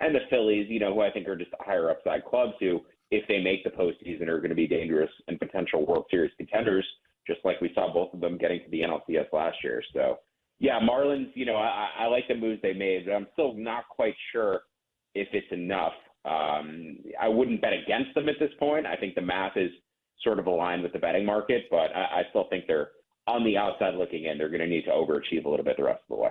and 0.00 0.14
the 0.14 0.20
Phillies, 0.30 0.66
you 0.68 0.80
know, 0.80 0.94
who 0.94 1.00
I 1.00 1.10
think 1.10 1.28
are 1.28 1.36
just 1.36 1.50
higher 1.60 1.90
upside 1.90 2.24
clubs 2.24 2.54
who, 2.60 2.80
if 3.10 3.26
they 3.28 3.40
make 3.40 3.62
the 3.62 3.70
postseason, 3.70 4.28
are 4.28 4.38
going 4.38 4.50
to 4.50 4.56
be 4.56 4.66
dangerous 4.66 5.10
and 5.28 5.38
potential 5.38 5.86
World 5.86 6.06
Series 6.10 6.32
contenders, 6.36 6.86
just 7.26 7.40
like 7.44 7.60
we 7.60 7.70
saw 7.74 7.92
both 7.92 8.12
of 8.14 8.20
them 8.20 8.38
getting 8.38 8.60
to 8.60 8.70
the 8.70 8.80
NLCS 8.80 9.32
last 9.32 9.58
year. 9.62 9.82
So, 9.92 10.18
yeah, 10.58 10.80
Marlins, 10.80 11.30
you 11.34 11.44
know, 11.44 11.56
I, 11.56 11.90
I 12.00 12.06
like 12.06 12.26
the 12.28 12.34
moves 12.34 12.62
they 12.62 12.72
made, 12.72 13.06
but 13.06 13.12
I'm 13.12 13.26
still 13.34 13.54
not 13.54 13.84
quite 13.88 14.14
sure 14.32 14.62
if 15.14 15.28
it's 15.32 15.52
enough. 15.52 15.92
Um, 16.24 16.98
I 17.20 17.28
wouldn't 17.28 17.60
bet 17.60 17.72
against 17.72 18.14
them 18.14 18.28
at 18.28 18.36
this 18.40 18.52
point. 18.58 18.86
I 18.86 18.96
think 18.96 19.14
the 19.14 19.20
math 19.20 19.56
is 19.56 19.70
sort 20.22 20.38
of 20.38 20.46
aligned 20.46 20.82
with 20.82 20.92
the 20.92 20.98
betting 20.98 21.26
market, 21.26 21.64
but 21.70 21.94
I, 21.94 22.20
I 22.20 22.22
still 22.30 22.46
think 22.48 22.64
they're 22.66 22.88
on 23.26 23.44
the 23.44 23.56
outside 23.56 23.94
looking 23.94 24.24
in, 24.24 24.38
they're 24.38 24.48
going 24.48 24.60
to 24.60 24.66
need 24.66 24.84
to 24.84 24.90
overachieve 24.90 25.44
a 25.44 25.48
little 25.48 25.64
bit 25.64 25.76
the 25.76 25.84
rest 25.84 26.02
of 26.08 26.16
the 26.16 26.22
way. 26.22 26.30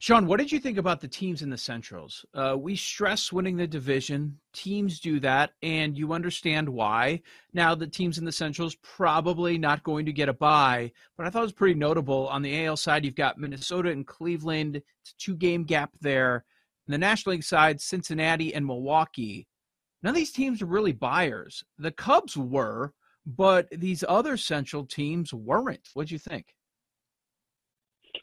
Sean, 0.00 0.26
what 0.26 0.38
did 0.38 0.50
you 0.50 0.58
think 0.58 0.78
about 0.78 1.00
the 1.00 1.08
teams 1.08 1.42
in 1.42 1.50
the 1.50 1.58
Centrals? 1.58 2.24
Uh, 2.34 2.56
we 2.58 2.74
stress 2.76 3.32
winning 3.32 3.56
the 3.56 3.66
division. 3.66 4.38
Teams 4.52 5.00
do 5.00 5.20
that, 5.20 5.50
and 5.62 5.96
you 5.96 6.12
understand 6.12 6.68
why. 6.68 7.20
Now, 7.52 7.74
the 7.74 7.86
teams 7.86 8.18
in 8.18 8.24
the 8.24 8.32
Centrals 8.32 8.76
probably 8.76 9.58
not 9.58 9.82
going 9.82 10.06
to 10.06 10.12
get 10.12 10.28
a 10.28 10.32
bye, 10.32 10.92
but 11.16 11.26
I 11.26 11.30
thought 11.30 11.40
it 11.40 11.46
was 11.46 11.52
pretty 11.52 11.78
notable. 11.78 12.28
On 12.28 12.42
the 12.42 12.64
AL 12.66 12.76
side, 12.76 13.04
you've 13.04 13.14
got 13.14 13.38
Minnesota 13.38 13.90
and 13.90 14.06
Cleveland. 14.06 14.76
It's 14.76 15.12
a 15.12 15.16
two 15.16 15.36
game 15.36 15.64
gap 15.64 15.90
there. 16.00 16.44
On 16.88 16.92
the 16.92 16.98
National 16.98 17.32
League 17.32 17.44
side, 17.44 17.80
Cincinnati 17.80 18.54
and 18.54 18.66
Milwaukee. 18.66 19.46
None 20.02 20.10
of 20.10 20.16
these 20.16 20.32
teams 20.32 20.62
are 20.62 20.66
really 20.66 20.92
buyers. 20.92 21.64
The 21.78 21.90
Cubs 21.90 22.36
were, 22.36 22.92
but 23.36 23.68
these 23.70 24.02
other 24.08 24.36
Central 24.38 24.86
teams 24.86 25.34
weren't. 25.34 25.88
What'd 25.92 26.10
you 26.10 26.18
think? 26.18 26.46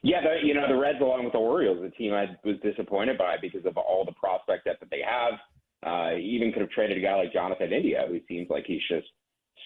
Yeah, 0.02 0.22
you 0.44 0.54
know 0.54 0.68
the 0.68 0.76
Reds, 0.76 1.00
along 1.00 1.26
with 1.26 1.34
the 1.34 1.40
Orioles, 1.40 1.80
the 1.82 1.92
team 1.92 2.14
I 2.14 2.26
was 2.44 2.58
disappointed 2.64 3.18
by 3.18 3.36
because 3.40 3.66
of 3.66 3.78
all 3.78 4.04
the 4.04 4.14
prospect 4.14 4.66
depth 4.66 4.80
that 4.80 4.90
they 4.90 5.02
have. 5.08 5.34
Uh, 5.86 6.18
even 6.18 6.52
could 6.52 6.62
have 6.62 6.72
traded 6.72 6.98
a 6.98 7.02
guy 7.02 7.16
like 7.16 7.32
Jonathan 7.32 7.72
India, 7.72 8.06
who 8.08 8.20
seems 8.28 8.50
like 8.50 8.66
he's 8.66 8.82
just 8.90 9.06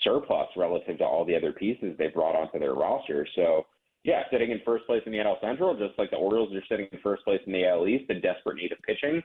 surplus 0.04 0.48
relative 0.58 0.98
to 0.98 1.06
all 1.06 1.24
the 1.24 1.36
other 1.36 1.54
pieces 1.54 1.96
they 1.98 2.08
brought 2.08 2.36
onto 2.36 2.60
their 2.60 2.74
roster. 2.74 3.26
So, 3.36 3.66
yeah, 4.04 4.24
sitting 4.30 4.52
in 4.52 4.60
first 4.66 4.86
place 4.86 5.02
in 5.06 5.14
the 5.14 5.18
NL 5.20 5.40
Central, 5.40 5.78
just 5.78 5.98
like 5.98 6.10
the 6.10 6.18
Orioles 6.18 6.54
are 6.54 6.64
sitting 6.70 6.88
in 6.92 7.00
first 7.00 7.24
place 7.24 7.40
in 7.46 7.54
the 7.54 7.66
AL 7.66 7.88
East, 7.88 8.10
in 8.10 8.20
desperate 8.20 8.58
need 8.58 8.74
of 8.74 8.80
pitching, 8.86 9.24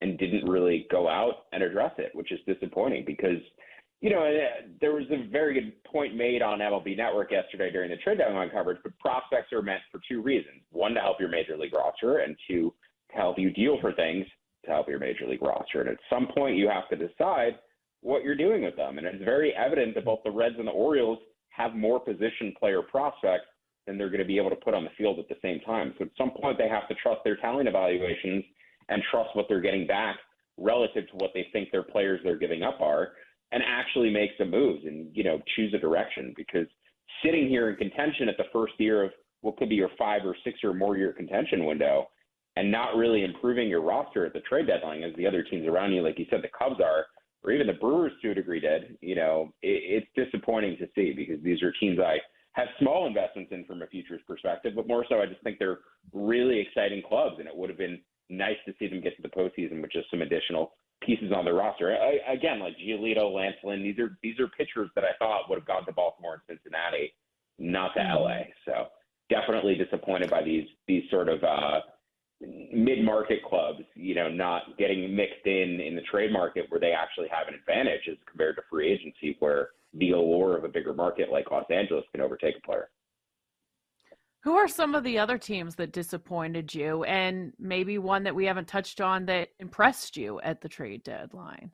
and 0.00 0.18
didn't 0.18 0.48
really 0.48 0.86
go 0.90 1.08
out 1.08 1.46
and 1.52 1.62
address 1.62 1.92
it, 1.98 2.12
which 2.14 2.30
is 2.30 2.38
disappointing 2.46 3.04
because– 3.04 3.40
you 4.00 4.10
know, 4.10 4.24
uh, 4.24 4.66
there 4.80 4.92
was 4.92 5.06
a 5.10 5.28
very 5.30 5.54
good 5.54 5.72
point 5.84 6.14
made 6.14 6.42
on 6.42 6.58
MLB 6.58 6.96
Network 6.96 7.32
yesterday 7.32 7.70
during 7.70 7.90
the 7.90 7.96
trade 7.96 8.18
deadline 8.18 8.50
coverage, 8.50 8.78
but 8.82 8.98
prospects 8.98 9.52
are 9.52 9.62
meant 9.62 9.80
for 9.90 10.00
two 10.08 10.20
reasons. 10.20 10.60
One, 10.70 10.94
to 10.94 11.00
help 11.00 11.18
your 11.18 11.30
major 11.30 11.56
league 11.56 11.74
roster, 11.74 12.18
and 12.18 12.36
two, 12.46 12.74
to 13.10 13.16
help 13.16 13.38
you 13.38 13.50
deal 13.50 13.78
for 13.80 13.92
things 13.92 14.26
to 14.64 14.70
help 14.70 14.88
your 14.88 14.98
major 14.98 15.26
league 15.26 15.42
roster. 15.42 15.80
And 15.80 15.88
at 15.88 15.98
some 16.10 16.28
point, 16.36 16.56
you 16.56 16.68
have 16.68 16.88
to 16.90 16.96
decide 16.96 17.58
what 18.02 18.22
you're 18.22 18.36
doing 18.36 18.62
with 18.62 18.76
them. 18.76 18.98
And 18.98 19.06
it's 19.06 19.24
very 19.24 19.54
evident 19.54 19.94
that 19.94 20.04
both 20.04 20.20
the 20.24 20.30
Reds 20.30 20.56
and 20.58 20.66
the 20.66 20.72
Orioles 20.72 21.18
have 21.50 21.74
more 21.74 21.98
position 21.98 22.54
player 22.58 22.82
prospects 22.82 23.46
than 23.86 23.96
they're 23.96 24.10
going 24.10 24.20
to 24.20 24.26
be 24.26 24.38
able 24.38 24.50
to 24.50 24.56
put 24.56 24.74
on 24.74 24.84
the 24.84 24.90
field 24.98 25.18
at 25.18 25.28
the 25.28 25.36
same 25.40 25.60
time. 25.60 25.94
So 25.98 26.04
at 26.04 26.10
some 26.18 26.32
point, 26.32 26.58
they 26.58 26.68
have 26.68 26.88
to 26.88 26.94
trust 27.02 27.20
their 27.24 27.36
talent 27.36 27.68
evaluations 27.68 28.44
and 28.88 29.02
trust 29.10 29.30
what 29.34 29.46
they're 29.48 29.60
getting 29.60 29.86
back 29.86 30.16
relative 30.58 31.08
to 31.08 31.16
what 31.16 31.30
they 31.34 31.46
think 31.52 31.70
their 31.70 31.82
players 31.82 32.20
they're 32.24 32.38
giving 32.38 32.62
up 32.62 32.80
are 32.80 33.12
and 33.56 33.64
actually 33.66 34.10
make 34.10 34.32
some 34.36 34.50
moves 34.50 34.84
and 34.84 35.08
you 35.14 35.24
know 35.24 35.40
choose 35.56 35.72
a 35.72 35.78
direction. 35.78 36.34
Because 36.36 36.66
sitting 37.24 37.48
here 37.48 37.70
in 37.70 37.76
contention 37.76 38.28
at 38.28 38.36
the 38.36 38.44
first 38.52 38.74
year 38.78 39.02
of 39.02 39.10
what 39.40 39.56
could 39.56 39.70
be 39.70 39.76
your 39.76 39.88
five 39.98 40.20
or 40.26 40.36
six 40.44 40.58
or 40.62 40.74
more 40.74 40.98
year 40.98 41.14
contention 41.14 41.64
window 41.64 42.06
and 42.56 42.70
not 42.70 42.96
really 42.96 43.24
improving 43.24 43.66
your 43.66 43.80
roster 43.80 44.26
at 44.26 44.34
the 44.34 44.40
trade 44.40 44.66
deadline 44.66 45.02
as 45.02 45.14
the 45.16 45.26
other 45.26 45.42
teams 45.42 45.66
around 45.66 45.92
you, 45.94 46.02
like 46.02 46.18
you 46.18 46.26
said, 46.28 46.42
the 46.42 46.48
Cubs 46.58 46.82
are, 46.82 47.06
or 47.42 47.50
even 47.50 47.66
the 47.66 47.72
Brewers 47.72 48.12
to 48.20 48.32
a 48.32 48.34
degree 48.34 48.60
did, 48.60 48.98
you 49.00 49.14
know, 49.14 49.50
it, 49.62 50.04
it's 50.14 50.30
disappointing 50.30 50.76
to 50.76 50.86
see 50.94 51.14
because 51.14 51.42
these 51.42 51.62
are 51.62 51.72
teams 51.80 51.98
I 51.98 52.18
have 52.52 52.68
small 52.78 53.06
investments 53.06 53.52
in 53.52 53.64
from 53.64 53.80
a 53.80 53.86
futures 53.86 54.20
perspective, 54.28 54.74
but 54.76 54.86
more 54.86 55.06
so 55.08 55.20
I 55.20 55.26
just 55.26 55.42
think 55.42 55.58
they're 55.58 55.78
really 56.12 56.60
exciting 56.60 57.02
clubs 57.08 57.36
and 57.38 57.48
it 57.48 57.56
would 57.56 57.70
have 57.70 57.78
been 57.78 58.00
nice 58.28 58.56
to 58.66 58.74
see 58.78 58.86
them 58.86 59.00
get 59.00 59.16
to 59.16 59.22
the 59.22 59.28
postseason 59.28 59.80
with 59.80 59.92
just 59.92 60.10
some 60.10 60.20
additional 60.20 60.72
pieces 61.02 61.32
on 61.34 61.44
their 61.44 61.54
roster. 61.54 61.96
I, 61.96 62.32
again, 62.32 62.60
like 62.60 62.74
Giolito, 62.78 63.32
Lance 63.32 63.56
Lynn, 63.62 63.82
these 63.82 63.98
are 63.98 64.16
these 64.22 64.38
are 64.40 64.48
pitchers 64.48 64.90
that 64.94 65.04
I 65.04 65.16
thought 65.18 65.48
would 65.48 65.58
have 65.58 65.66
gone 65.66 65.86
to 65.86 65.92
Baltimore 65.92 66.34
and 66.34 66.58
Cincinnati, 66.58 67.12
not 67.58 67.94
to 67.94 68.00
mm-hmm. 68.00 68.22
LA. 68.22 68.38
So 68.64 68.88
definitely 69.28 69.74
disappointed 69.76 70.30
by 70.30 70.42
these 70.42 70.66
these 70.86 71.04
sort 71.10 71.28
of 71.28 71.42
uh, 71.42 71.80
mid-market 72.72 73.42
clubs, 73.44 73.80
you 73.94 74.14
know, 74.14 74.28
not 74.28 74.76
getting 74.78 75.14
mixed 75.14 75.46
in 75.46 75.80
in 75.80 75.96
the 75.96 76.02
trade 76.10 76.32
market 76.32 76.66
where 76.68 76.80
they 76.80 76.92
actually 76.92 77.28
have 77.28 77.48
an 77.48 77.54
advantage 77.54 78.08
as 78.10 78.16
compared 78.28 78.56
to 78.56 78.62
free 78.70 78.90
agency 78.92 79.36
where 79.40 79.70
the 79.94 80.10
allure 80.10 80.56
of 80.56 80.64
a 80.64 80.68
bigger 80.68 80.92
market 80.92 81.30
like 81.30 81.50
Los 81.50 81.64
Angeles 81.70 82.04
can 82.12 82.20
overtake 82.20 82.56
a 82.56 82.66
player. 82.66 82.88
Who 84.46 84.54
are 84.54 84.68
some 84.68 84.94
of 84.94 85.02
the 85.02 85.18
other 85.18 85.38
teams 85.38 85.74
that 85.74 85.90
disappointed 85.90 86.72
you 86.72 87.02
and 87.02 87.52
maybe 87.58 87.98
one 87.98 88.22
that 88.22 88.34
we 88.36 88.44
haven't 88.44 88.68
touched 88.68 89.00
on 89.00 89.26
that 89.26 89.48
impressed 89.58 90.16
you 90.16 90.40
at 90.40 90.60
the 90.60 90.68
trade 90.68 91.02
deadline? 91.02 91.72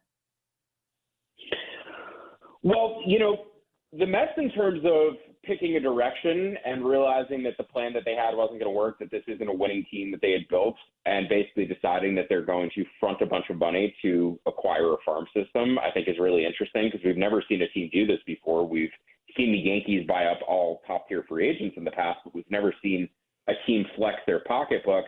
Well, 2.63 3.03
you 3.05 3.19
know, 3.19 3.45
the 3.93 4.07
Mets 4.07 4.33
in 4.39 4.51
terms 4.53 4.81
of 4.87 5.17
picking 5.45 5.77
a 5.77 5.81
direction 5.81 6.57
and 6.65 6.83
realizing 6.83 7.43
that 7.43 7.59
the 7.59 7.65
plan 7.65 7.93
that 7.93 8.05
they 8.07 8.15
had 8.15 8.35
wasn't 8.35 8.59
going 8.59 8.73
to 8.73 8.79
work, 8.79 8.99
that 9.01 9.11
this 9.11 9.25
isn't 9.29 9.49
a 9.49 9.53
winning 9.53 9.85
team 9.91 10.11
that 10.13 10.23
they 10.23 10.33
had 10.33 10.49
built, 10.49 10.77
and 11.05 11.29
basically 11.29 11.67
deciding 11.67 12.15
that 12.15 12.25
they're 12.31 12.41
going 12.41 12.71
to 12.75 12.87
front 12.99 13.21
a 13.21 13.27
bunch 13.27 13.51
of 13.51 13.59
money 13.59 13.95
to 14.01 14.41
acquire 14.47 14.95
a 14.95 14.97
farm 15.05 15.27
system, 15.37 15.79
I 15.79 15.91
think 15.91 16.09
is 16.09 16.19
really 16.19 16.47
interesting 16.47 16.89
because 16.91 17.05
we've 17.05 17.19
never 17.19 17.45
seen 17.47 17.61
a 17.61 17.69
team 17.69 17.91
do 17.93 18.07
this 18.07 18.21
before. 18.25 18.67
We've 18.67 18.89
seen 19.37 19.53
the 19.53 19.59
Yankees 19.59 20.07
buy 20.07 20.27
up 20.27 20.39
all 20.49 20.83
top 20.87 21.09
tier 21.09 21.25
free 21.29 21.49
agents 21.49 21.77
in 21.77 21.85
the 21.85 21.91
past, 21.91 22.21
but 22.25 22.35
we've 22.35 22.51
never 22.51 22.75
seen 22.83 23.09
a 23.49 23.53
team 23.67 23.85
flex 23.97 24.19
their 24.27 24.41
pocketbook 24.41 25.05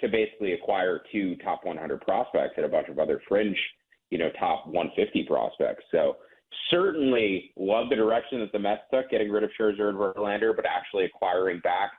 to 0.00 0.08
basically 0.08 0.52
acquire 0.52 1.02
two 1.10 1.36
top 1.36 1.64
100 1.64 2.00
prospects 2.00 2.54
and 2.56 2.66
a 2.66 2.68
bunch 2.68 2.88
of 2.88 2.98
other 2.98 3.20
fringe, 3.28 3.56
you 4.10 4.18
know, 4.18 4.30
top 4.38 4.66
150 4.66 5.24
prospects. 5.24 5.84
So 5.90 6.16
certainly 6.70 7.52
love 7.56 7.88
the 7.90 7.96
direction 7.96 8.40
that 8.40 8.52
the 8.52 8.58
Mets 8.58 8.82
took, 8.92 9.10
getting 9.10 9.30
rid 9.30 9.42
of 9.42 9.50
Scherzer 9.58 9.88
and 9.88 9.98
Verlander, 9.98 10.54
but 10.54 10.64
actually 10.66 11.04
acquiring 11.04 11.60
back 11.60 11.92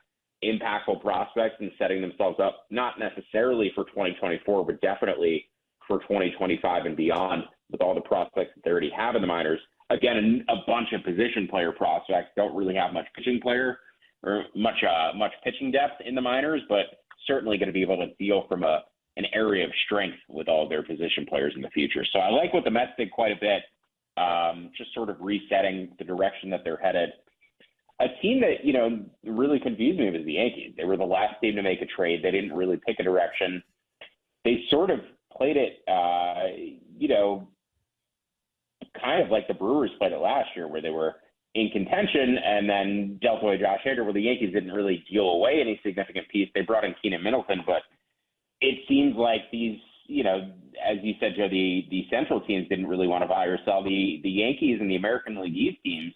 impactful 0.44 1.02
prospects 1.02 1.56
and 1.60 1.70
setting 1.78 2.00
themselves 2.00 2.38
up 2.40 2.66
not 2.70 2.98
necessarily 2.98 3.70
for 3.74 3.84
2024, 3.84 4.64
but 4.64 4.80
definitely 4.80 5.46
for 5.86 5.98
2025 6.00 6.86
and 6.86 6.96
beyond 6.96 7.44
with 7.70 7.80
all 7.82 7.94
the 7.94 8.00
prospects 8.00 8.52
that 8.54 8.64
they 8.64 8.70
already 8.70 8.90
have 8.96 9.14
in 9.14 9.20
the 9.20 9.26
minors. 9.26 9.60
Again, 9.90 10.44
a 10.48 10.56
bunch 10.66 10.88
of 10.92 11.04
position 11.04 11.48
player 11.48 11.72
prospects 11.72 12.30
don't 12.36 12.54
really 12.54 12.74
have 12.74 12.92
much 12.92 13.06
pitching 13.16 13.40
player 13.42 13.78
or 14.22 14.44
much 14.54 14.84
uh, 14.84 15.16
much 15.16 15.32
pitching 15.42 15.70
depth 15.70 16.00
in 16.04 16.14
the 16.14 16.20
minors, 16.20 16.62
but 16.68 16.86
certainly 17.26 17.58
going 17.58 17.68
to 17.68 17.72
be 17.72 17.82
able 17.82 17.96
to 17.96 18.14
deal 18.14 18.44
from 18.48 18.62
a 18.62 18.82
an 19.16 19.24
area 19.34 19.64
of 19.64 19.70
strength 19.86 20.16
with 20.28 20.48
all 20.48 20.68
their 20.68 20.82
position 20.82 21.26
players 21.28 21.52
in 21.56 21.62
the 21.62 21.70
future. 21.70 22.04
So 22.12 22.20
I 22.20 22.30
like 22.30 22.54
what 22.54 22.64
the 22.64 22.70
Mets 22.70 22.92
did 22.96 23.10
quite 23.10 23.32
a 23.32 23.40
bit 23.40 23.62
um, 24.16 24.70
just 24.76 24.92
sort 24.94 25.10
of 25.10 25.16
resetting 25.20 25.92
the 25.98 26.04
direction 26.04 26.50
that 26.50 26.60
they're 26.64 26.76
headed. 26.76 27.10
A 28.00 28.06
team 28.22 28.40
that, 28.40 28.64
you 28.64 28.72
know, 28.72 29.04
really 29.24 29.58
confused 29.58 29.98
me 29.98 30.10
was 30.10 30.24
the 30.24 30.32
Yankees. 30.32 30.74
They 30.76 30.84
were 30.84 30.96
the 30.96 31.04
last 31.04 31.34
team 31.42 31.56
to 31.56 31.62
make 31.62 31.82
a 31.82 31.86
trade. 31.86 32.22
They 32.22 32.30
didn't 32.30 32.52
really 32.52 32.80
pick 32.86 32.96
a 32.98 33.02
direction. 33.02 33.62
They 34.44 34.64
sort 34.70 34.90
of 34.90 35.00
played 35.36 35.56
it, 35.56 35.82
uh, 35.86 36.46
you 36.98 37.08
know, 37.08 37.48
kind 39.00 39.22
of 39.22 39.30
like 39.30 39.48
the 39.48 39.54
Brewers 39.54 39.90
played 39.98 40.12
it 40.12 40.18
last 40.18 40.48
year, 40.56 40.68
where 40.68 40.82
they 40.82 40.90
were 40.90 41.14
in 41.54 41.68
contention 41.70 42.38
and 42.44 42.68
then 42.68 43.18
dealt 43.20 43.42
away 43.42 43.58
Josh 43.58 43.80
Hader, 43.84 44.04
where 44.04 44.12
the 44.12 44.22
Yankees 44.22 44.52
didn't 44.52 44.72
really 44.72 45.04
deal 45.10 45.30
away 45.30 45.60
any 45.60 45.80
significant 45.84 46.28
piece. 46.28 46.48
They 46.54 46.62
brought 46.62 46.84
in 46.84 46.94
Keynan 47.02 47.22
Middleton, 47.22 47.62
but 47.66 47.82
it 48.60 48.78
seems 48.88 49.16
like 49.16 49.50
these 49.50 49.78
you 50.10 50.24
know, 50.24 50.50
as 50.84 50.98
you 51.02 51.14
said, 51.20 51.34
Joe, 51.36 51.48
the 51.48 51.86
the 51.90 52.04
Central 52.10 52.40
teams 52.40 52.68
didn't 52.68 52.88
really 52.88 53.06
want 53.06 53.22
to 53.22 53.28
buy 53.28 53.44
or 53.44 53.58
sell. 53.64 53.82
The 53.82 54.20
the 54.24 54.30
Yankees 54.30 54.78
and 54.80 54.90
the 54.90 54.96
American 54.96 55.40
League 55.40 55.56
East 55.56 55.78
teams 55.84 56.12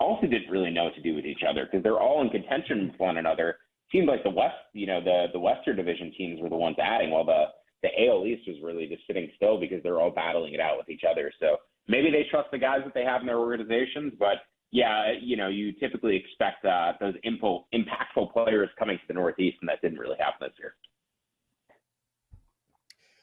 also 0.00 0.26
didn't 0.26 0.50
really 0.50 0.70
know 0.70 0.84
what 0.84 0.94
to 0.96 1.02
do 1.02 1.14
with 1.14 1.24
each 1.24 1.42
other 1.48 1.64
because 1.64 1.82
they're 1.82 2.00
all 2.00 2.20
in 2.22 2.30
contention 2.30 2.88
with 2.88 3.00
one 3.00 3.18
another. 3.18 3.58
Seemed 3.92 4.08
like 4.08 4.22
the 4.24 4.30
West, 4.30 4.56
you 4.72 4.86
know, 4.86 5.00
the 5.00 5.26
the 5.32 5.38
Western 5.38 5.76
Division 5.76 6.12
teams 6.18 6.40
were 6.42 6.48
the 6.48 6.56
ones 6.56 6.76
adding, 6.82 7.10
while 7.10 7.24
the 7.24 7.44
the 7.84 7.90
AL 8.08 8.26
East 8.26 8.42
was 8.48 8.56
really 8.60 8.88
just 8.88 9.06
sitting 9.06 9.30
still 9.36 9.60
because 9.60 9.82
they're 9.84 10.00
all 10.00 10.10
battling 10.10 10.54
it 10.54 10.60
out 10.60 10.76
with 10.76 10.88
each 10.88 11.04
other. 11.08 11.32
So 11.38 11.58
maybe 11.88 12.10
they 12.10 12.26
trust 12.30 12.50
the 12.52 12.58
guys 12.58 12.80
that 12.84 12.94
they 12.94 13.04
have 13.04 13.22
in 13.22 13.26
their 13.26 13.38
organizations, 13.38 14.12
but 14.18 14.36
yeah, 14.70 15.12
you 15.20 15.36
know, 15.36 15.48
you 15.48 15.72
typically 15.72 16.16
expect 16.16 16.64
uh, 16.64 16.92
those 17.00 17.14
impo- 17.24 17.64
impactful 17.74 18.32
players 18.32 18.68
coming 18.78 18.98
to 18.98 19.02
the 19.08 19.14
Northeast, 19.14 19.56
and 19.60 19.68
that 19.68 19.80
didn't 19.80 19.98
really 19.98 20.18
happen 20.18 20.48
this 20.48 20.52
year. 20.58 20.74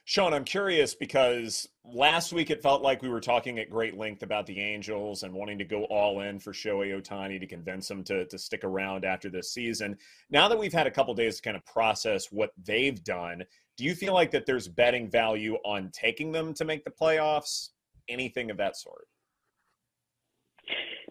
Sean, 0.08 0.36
I'm 0.36 0.44
curious 0.44 0.94
because 0.94 1.68
last 1.84 2.32
week 2.32 2.52
it 2.52 2.62
felt 2.62 2.84
like 2.84 3.02
we 3.02 3.10
were 3.10 3.20
talking 3.20 3.58
at 3.58 3.72
great 3.72 3.98
length 3.98 4.22
about 4.22 4.46
the 4.46 4.60
Angels 4.60 5.24
and 5.24 5.34
wanting 5.34 5.58
to 5.58 5.66
go 5.66 5.86
all 5.86 6.22
in 6.22 6.40
for 6.40 6.54
Shohei 6.54 6.96
Ohtani 6.96 7.40
to 7.40 7.48
convince 7.48 7.90
him 7.90 8.04
to, 8.04 8.26
to 8.28 8.38
stick 8.38 8.64
around 8.64 9.04
after 9.04 9.32
this 9.32 9.52
season. 9.52 9.98
Now 10.30 10.48
that 10.48 10.60
we've 10.60 10.72
had 10.72 10.86
a 10.86 10.92
couple 10.92 11.16
days 11.16 11.38
to 11.38 11.42
kind 11.42 11.58
of 11.58 11.66
process 11.66 12.28
what 12.32 12.52
they've 12.64 13.04
done, 13.04 13.44
do 13.78 13.84
you 13.84 13.96
feel 13.96 14.14
like 14.14 14.30
that 14.30 14.46
there's 14.46 14.68
betting 14.68 15.10
value 15.10 15.56
on 15.66 15.90
taking 15.92 16.32
them 16.32 16.54
to 16.54 16.66
make 16.66 16.86
the 16.86 16.92
playoffs? 16.92 17.70
Anything 18.10 18.52
of 18.52 18.58
that 18.58 18.78
sort? 18.78 19.08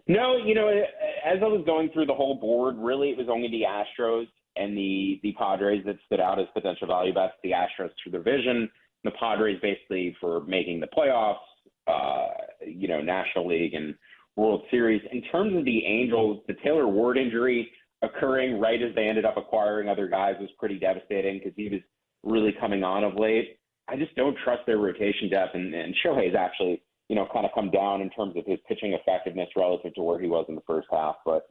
No, 0.07 0.37
you 0.37 0.53
know, 0.53 0.67
as 0.69 1.39
I 1.41 1.47
was 1.47 1.63
going 1.65 1.89
through 1.91 2.05
the 2.05 2.13
whole 2.13 2.35
board, 2.35 2.75
really 2.77 3.09
it 3.09 3.17
was 3.17 3.27
only 3.29 3.49
the 3.49 3.63
Astros 3.63 4.27
and 4.55 4.77
the 4.77 5.19
the 5.23 5.33
Padres 5.33 5.83
that 5.85 5.97
stood 6.05 6.19
out 6.19 6.39
as 6.39 6.45
potential 6.53 6.87
value 6.87 7.13
bets. 7.13 7.33
The 7.43 7.51
Astros 7.51 7.89
through 8.03 8.11
their 8.11 8.21
vision 8.21 8.69
the 9.05 9.11
Padres 9.11 9.59
basically 9.61 10.17
for 10.19 10.41
making 10.41 10.81
the 10.81 10.87
playoffs, 10.87 11.37
uh, 11.87 12.27
you 12.67 12.89
know, 12.89 13.01
National 13.01 13.47
League 13.47 13.73
and 13.73 13.95
World 14.35 14.63
Series. 14.69 15.01
In 15.11 15.21
terms 15.31 15.55
of 15.55 15.63
the 15.63 15.85
Angels, 15.85 16.43
the 16.47 16.55
Taylor 16.63 16.87
Ward 16.87 17.17
injury 17.17 17.69
occurring 18.01 18.59
right 18.59 18.81
as 18.81 18.93
they 18.95 19.07
ended 19.07 19.23
up 19.23 19.37
acquiring 19.37 19.87
other 19.87 20.07
guys 20.07 20.35
was 20.41 20.49
pretty 20.59 20.77
devastating 20.77 21.37
because 21.37 21.53
he 21.55 21.69
was 21.69 21.79
really 22.23 22.53
coming 22.59 22.83
on 22.83 23.03
of 23.03 23.15
late. 23.15 23.57
I 23.87 23.95
just 23.95 24.15
don't 24.15 24.37
trust 24.43 24.63
their 24.65 24.77
rotation 24.77 25.29
depth, 25.29 25.55
and, 25.55 25.73
and 25.73 25.95
Shohei's 26.03 26.35
actually, 26.35 26.81
you 27.07 27.15
know, 27.15 27.27
kind 27.31 27.45
of 27.45 27.51
come 27.53 27.69
down 27.69 28.01
in 28.01 28.09
terms 28.09 28.35
of 28.35 28.45
his 28.45 28.59
pitching 28.67 28.93
effectiveness 28.93 29.49
relative 29.55 29.93
to 29.95 30.01
where 30.01 30.19
he 30.19 30.27
was 30.27 30.45
in 30.49 30.55
the 30.55 30.61
first 30.65 30.87
half. 30.91 31.17
But 31.25 31.47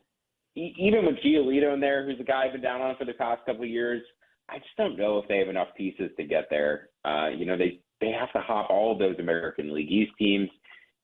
even 0.56 1.06
with 1.06 1.16
Giolito 1.24 1.72
in 1.74 1.80
there, 1.80 2.04
who's 2.04 2.20
a 2.20 2.24
guy 2.24 2.44
I've 2.44 2.52
been 2.52 2.60
down 2.60 2.80
on 2.80 2.96
for 2.96 3.04
the 3.04 3.12
past 3.14 3.44
couple 3.46 3.64
of 3.64 3.70
years, 3.70 4.02
I 4.48 4.58
just 4.58 4.76
don't 4.76 4.98
know 4.98 5.18
if 5.18 5.28
they 5.28 5.38
have 5.38 5.48
enough 5.48 5.68
pieces 5.76 6.10
to 6.16 6.24
get 6.24 6.46
there. 6.50 6.88
Uh, 7.04 7.28
you 7.28 7.46
know, 7.46 7.56
they 7.56 7.80
they 8.00 8.10
have 8.10 8.32
to 8.32 8.40
hop 8.40 8.68
all 8.70 8.92
of 8.92 8.98
those 8.98 9.18
American 9.18 9.72
League 9.72 9.90
East 9.90 10.12
teams. 10.18 10.50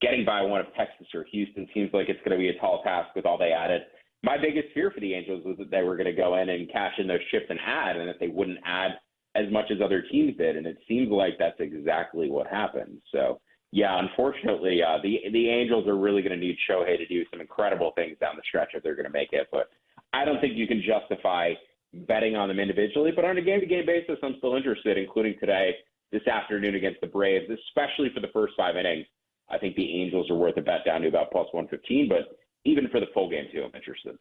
Getting 0.01 0.25
by 0.25 0.43
one 0.43 0.61
of 0.61 0.67
Texas 0.77 1.07
or 1.15 1.25
Houston 1.31 1.67
seems 1.75 1.91
like 1.93 2.09
it's 2.09 2.21
going 2.25 2.37
to 2.37 2.43
be 2.43 2.49
a 2.49 2.59
tall 2.59 2.83
task 2.83 3.15
with 3.15 3.27
all 3.27 3.39
they 3.39 3.53
added. 3.53 3.83
My 4.23 4.37
biggest 4.37 4.73
fear 4.75 4.91
for 4.91 5.01
the 5.01 5.15
Angels 5.15 5.45
was 5.45 5.57
that 5.59 5.71
they 5.71 5.83
were 5.83 5.97
going 5.97 6.07
to 6.07 6.13
go 6.13 6.37
in 6.37 6.49
and 6.49 6.71
cash 6.71 6.95
in 6.99 7.07
those 7.07 7.21
chips 7.31 7.47
and 7.49 7.59
add, 7.65 7.97
and 7.97 8.09
that 8.09 8.21
they 8.21 8.29
wouldn't 8.29 8.59
add 8.65 8.93
as 9.35 9.51
much 9.51 9.71
as 9.71 9.79
other 9.83 10.03
teams 10.03 10.37
did. 10.37 10.57
And 10.57 10.67
it 10.67 10.79
seems 10.89 11.11
like 11.11 11.35
that's 11.39 11.61
exactly 11.61 12.31
what 12.31 12.47
happened. 12.47 13.01
So, 13.13 13.41
yeah, 13.73 13.99
unfortunately, 13.99 14.83
uh, 14.83 14.99
the 15.03 15.21
the 15.33 15.49
Angels 15.49 15.87
are 15.87 15.97
really 15.97 16.23
going 16.23 16.39
to 16.39 16.45
need 16.45 16.57
Shohei 16.69 16.97
to 16.97 17.07
do 17.07 17.25
some 17.31 17.41
incredible 17.41 17.93
things 17.95 18.17
down 18.21 18.35
the 18.37 18.43
stretch 18.49 18.71
if 18.75 18.83
they're 18.83 18.97
going 18.97 19.07
to 19.07 19.13
make 19.13 19.33
it. 19.33 19.47
But 19.53 19.71
I 20.13 20.25
don't 20.25 20.41
think 20.41 20.57
you 20.57 20.67
can 20.67 20.83
justify 20.83 21.53
betting 21.93 22.37
on 22.37 22.49
them 22.49 22.59
individually, 22.59 23.13
but 23.15 23.25
on 23.25 23.39
a 23.39 23.43
game 23.43 23.61
to 23.61 23.67
game 23.67 23.87
basis, 23.87 24.19
I'm 24.23 24.35
still 24.39 24.57
interested, 24.57 24.99
including 24.99 25.35
today, 25.39 25.75
this 26.13 26.27
afternoon 26.27 26.75
against 26.75 27.01
the 27.01 27.07
Braves, 27.07 27.51
especially 27.51 28.11
for 28.15 28.21
the 28.21 28.29
first 28.33 28.55
five 28.57 28.77
innings. 28.77 29.07
I 29.49 29.59
think 29.59 29.77
the 29.77 30.03
Angels 30.03 30.31
are 30.31 30.37
worth 30.37 30.57
a 30.57 30.63
bet 30.63 30.85
down 30.85 31.03
to 31.03 31.09
about 31.09 31.31
plus 31.31 31.47
115, 31.53 32.09
but 32.09 32.39
even 32.65 32.89
for 32.89 33.01
the 33.01 33.07
full 33.13 33.29
game, 33.31 33.47
too, 33.53 33.63
I'm 33.65 33.75
interested. 33.75 34.17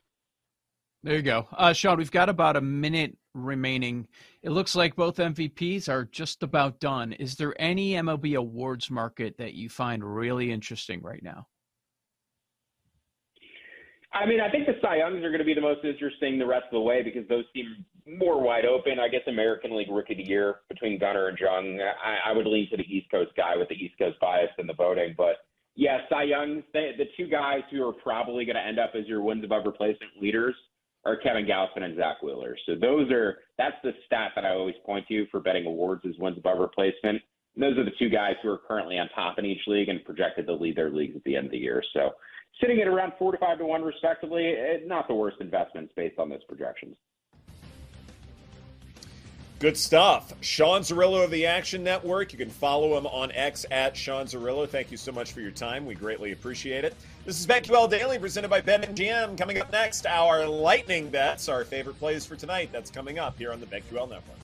There 1.04 1.16
you 1.16 1.22
go. 1.22 1.48
Uh, 1.56 1.74
Sean, 1.74 1.98
we've 1.98 2.12
got 2.12 2.30
about 2.30 2.56
a 2.56 2.62
minute 2.62 3.16
remaining. 3.34 4.08
It 4.44 4.52
looks 4.52 4.76
like 4.76 4.96
both 4.96 5.18
MVPs 5.18 5.90
are 5.90 6.06
just 6.06 6.44
about 6.44 6.80
done. 6.80 7.14
Is 7.14 7.36
there 7.36 7.60
any 7.60 7.94
MLB 7.94 8.38
awards 8.38 8.90
market 8.90 9.38
that 9.38 9.54
you 9.54 9.70
find 9.70 10.04
really 10.04 10.52
interesting 10.52 11.02
right 11.02 11.24
now? 11.24 11.48
I 14.12 14.26
mean, 14.26 14.42
I 14.42 14.50
think 14.50 14.66
the 14.66 14.74
Cy 14.82 14.98
Youngs 14.98 15.24
are 15.24 15.30
going 15.30 15.40
to 15.40 15.46
be 15.46 15.54
the 15.54 15.62
most 15.62 15.86
interesting 15.86 16.40
the 16.40 16.46
rest 16.46 16.66
of 16.66 16.72
the 16.72 16.82
way 16.82 17.04
because 17.04 17.28
those 17.28 17.46
seem 17.54 17.86
more 18.08 18.42
wide 18.42 18.66
open. 18.66 19.00
I 19.00 19.08
guess 19.08 19.22
American 19.28 19.78
League 19.78 19.92
Rookie 19.92 20.14
of 20.14 20.18
the 20.18 20.24
Year 20.24 20.62
between 20.68 21.00
Gunnar 21.00 21.28
and 21.28 21.38
Jung. 21.38 21.80
I, 22.04 22.32
I 22.32 22.34
would 22.34 22.48
lean 22.48 22.68
to 22.72 22.78
the 22.78 22.84
East 22.84 23.12
Coast 23.12 23.32
guy 23.38 23.56
with 23.56 23.70
the 23.70 23.76
East 23.76 23.96
Coast 24.00 24.20
bias 24.20 24.50
in 24.58 24.66
the 24.66 24.74
voting. 24.74 25.14
But 25.16 25.36
yeah, 25.76 26.00
Cy 26.10 26.24
Youngs, 26.24 26.64
they, 26.74 26.94
the 26.98 27.06
two 27.16 27.30
guys 27.30 27.62
who 27.72 27.88
are 27.88 27.94
probably 27.94 28.46
going 28.46 28.56
to 28.56 28.66
end 28.66 28.80
up 28.80 28.94
as 28.96 29.06
your 29.06 29.22
wins 29.22 29.44
above 29.44 29.66
replacement 29.66 30.12
leaders 30.20 30.56
are 31.06 31.18
Kevin 31.18 31.46
Gausman 31.46 31.84
and 31.84 31.96
Zack 31.96 32.22
Wheeler. 32.22 32.58
So 32.66 32.76
those 32.76 33.10
are 33.12 33.40
that's 33.58 33.76
the 33.84 33.92
stat 34.06 34.32
that 34.36 34.46
I 34.46 34.52
always 34.52 34.76
point 34.86 35.08
to 35.08 35.26
for 35.32 35.40
betting 35.40 35.66
awards 35.66 36.06
is 36.06 36.16
wins 36.20 36.38
above 36.38 36.60
replacement. 36.60 37.22
And 37.56 37.64
those 37.64 37.78
are 37.78 37.86
the 37.86 37.96
two 37.98 38.10
guys 38.10 38.36
who 38.42 38.50
are 38.50 38.60
currently 38.68 38.98
on 39.00 39.10
top 39.10 39.40
in 39.40 39.46
each 39.46 39.62
league 39.68 39.90
and 39.90 40.04
projected 40.06 40.48
to 40.48 40.54
lead 40.54 40.76
their 40.76 40.92
leagues 40.92 41.16
at 41.16 41.24
the 41.24 41.36
end 41.36 41.48
of 41.48 41.52
the 41.52 41.58
year. 41.58 41.84
So 41.94 42.12
sitting 42.62 42.80
at 42.82 42.88
around 42.88 43.14
four 43.18 43.32
to 43.32 43.38
five 43.38 43.58
to 43.60 43.66
one, 43.66 43.82
respectively. 43.82 44.48
Eh, 44.48 44.80
not 44.86 45.08
the 45.08 45.16
worst 45.16 45.38
investments 45.40 45.94
based 45.96 46.20
on 46.20 46.30
those 46.30 46.44
projections. 46.48 46.96
Good 49.60 49.76
stuff. 49.76 50.34
Sean 50.40 50.84
Zerillo 50.84 51.22
of 51.22 51.32
the 51.32 51.46
Action 51.46 51.84
Network. 51.84 52.32
You 52.32 52.38
can 52.38 52.50
follow 52.50 52.98
him 52.98 53.06
on 53.08 53.30
X 53.34 53.66
at 53.70 53.98
Sean 53.98 54.26
Zerillo. 54.26 54.66
Thank 54.66 54.90
you 54.90 54.96
so 54.96 55.12
much 55.12 55.34
for 55.34 55.42
your 55.42 55.52
time. 55.52 55.86
We 55.86 55.96
greatly 55.96 56.32
appreciate 56.32 56.86
it. 56.86 56.96
This 57.26 57.38
is 57.38 57.46
BetQL 57.46 57.90
Daily 57.90 58.18
presented 58.18 58.48
by 58.48 58.62
BetMGM. 58.62 59.38
Coming 59.38 59.60
up 59.60 59.70
next, 59.70 60.06
our 60.06 60.48
lightning 60.48 61.10
bets, 61.10 61.50
our 61.50 61.66
favorite 61.66 62.00
plays 62.00 62.26
for 62.26 62.38
tonight. 62.38 62.70
That's 62.72 62.90
coming 62.90 63.20
up 63.20 63.38
here 63.38 63.52
on 63.52 63.60
the 63.60 63.66
BetQL 63.66 64.10
Network. 64.10 64.38